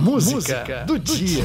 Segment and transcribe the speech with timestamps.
[0.00, 1.44] Música, Música do, do, dia.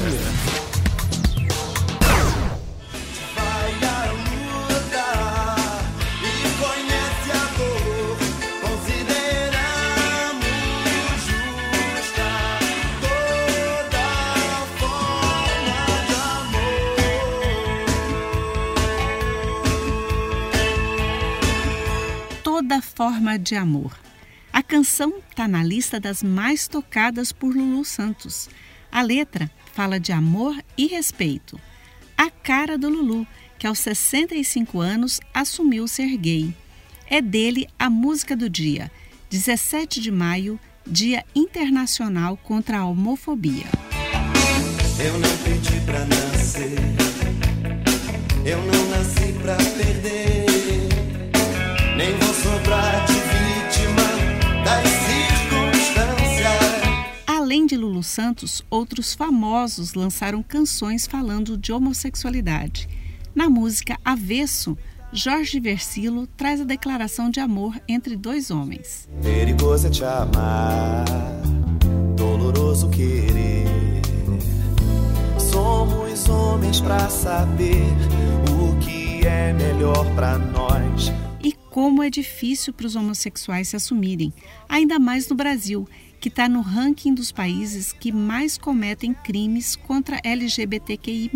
[22.42, 23.92] Toda forma de amor.
[24.56, 28.48] A canção está na lista das mais tocadas por Lulu Santos.
[28.90, 31.60] A letra fala de amor e respeito.
[32.16, 33.26] A cara do Lulu,
[33.58, 36.56] que aos 65 anos assumiu ser gay.
[37.06, 38.90] É dele a música do dia,
[39.28, 43.66] 17 de maio, Dia Internacional contra a Homofobia.
[44.98, 46.78] Eu não pedi pra nascer,
[48.42, 50.35] eu não nasci pra perder,
[58.16, 62.88] Santos, outros famosos lançaram canções falando de homossexualidade.
[63.34, 64.74] Na música Avesso,
[65.12, 69.06] Jorge Versilo traz a declaração de amor entre dois homens.
[69.22, 71.04] Perigoso é te amar,
[72.16, 73.66] doloroso querer.
[75.38, 77.84] Somos homens para saber
[78.50, 81.12] o que é melhor para nós
[81.76, 84.32] como é difícil para os homossexuais se assumirem,
[84.66, 85.86] ainda mais no Brasil,
[86.20, 91.30] que está no ranking dos países que mais cometem crimes contra LGBTQI.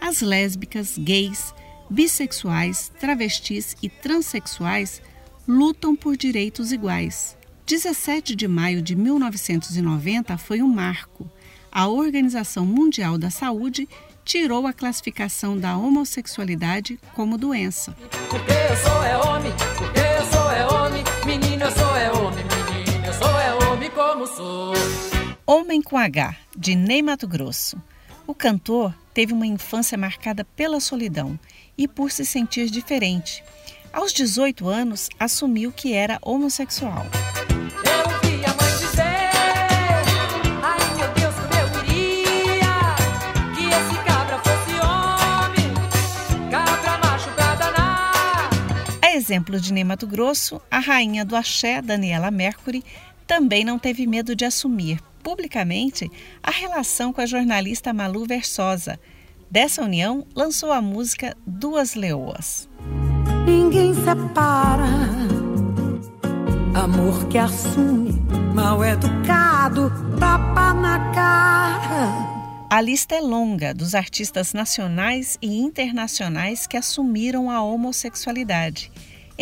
[0.00, 1.54] As lésbicas, gays,
[1.88, 5.02] bissexuais, travestis e transexuais
[5.46, 7.36] lutam por direitos iguais.
[7.66, 11.30] 17 de maio de 1990 foi um marco.
[11.70, 13.88] A Organização Mundial da Saúde
[14.24, 17.96] tirou a classificação da homossexualidade como doença.
[25.52, 27.76] Homem com H, de Ney Mato Grosso.
[28.24, 31.36] O cantor teve uma infância marcada pela solidão
[31.76, 33.42] e por se sentir diferente.
[33.92, 37.04] Aos 18 anos, assumiu que era homossexual.
[49.12, 52.84] exemplo de Ney Mato Grosso, a rainha do axé, Daniela Mercury,
[53.26, 56.10] também não teve medo de assumir publicamente
[56.42, 58.98] a relação com a jornalista Malu Versosa.
[59.50, 62.68] Dessa união, lançou a música Duas Leoas.
[63.46, 64.86] Ninguém separa
[66.74, 68.12] amor que assume,
[68.54, 72.30] mal educado, tapa na cara.
[72.70, 78.92] A lista é longa dos artistas nacionais e internacionais que assumiram a homossexualidade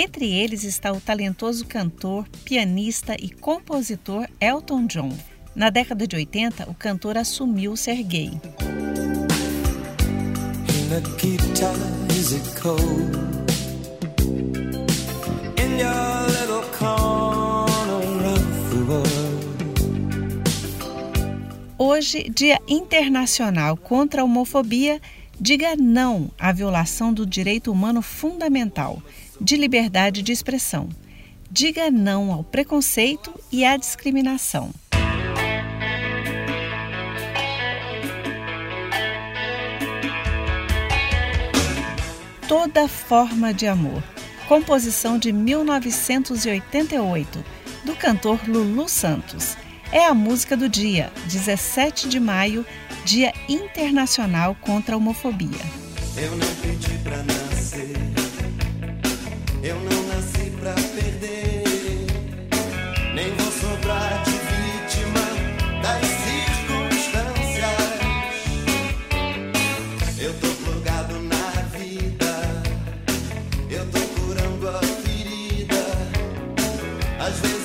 [0.01, 5.11] entre eles está o talentoso cantor, pianista e compositor Elton John.
[5.59, 8.31] Na década de 80, o cantor assumiu ser gay.
[21.77, 25.01] Hoje, Dia Internacional contra a Homofobia,
[25.41, 29.03] diga não à violação do direito humano fundamental
[29.41, 30.89] de liberdade de expressão.
[31.51, 34.73] Diga não ao preconceito e à discriminação.
[42.49, 44.03] Toda forma de amor.
[44.49, 47.45] Composição de 1988,
[47.85, 49.57] do cantor Lulu Santos.
[49.93, 52.67] É a música do dia, 17 de maio,
[53.05, 55.61] Dia Internacional contra a Homofobia.
[56.17, 57.97] Eu não pedi pra nascer
[59.63, 61.65] eu não nasci pra perder,
[63.15, 64.28] nem vou sobrar
[74.69, 75.75] curando a ferida.
[77.19, 77.58] Às vezes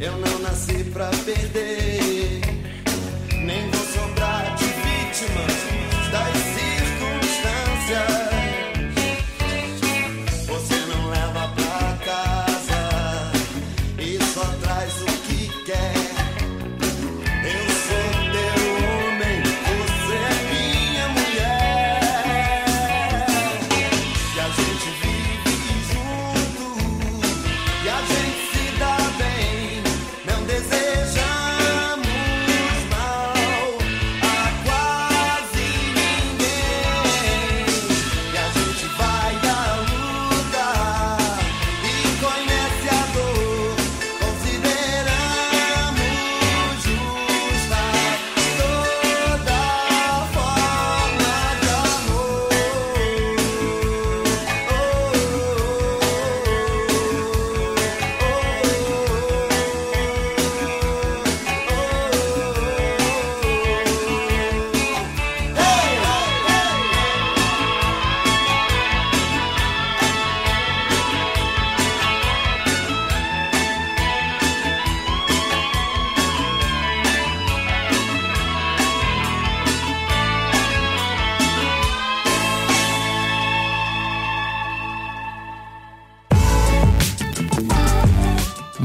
[0.00, 1.67] Eu não nasci pra perder.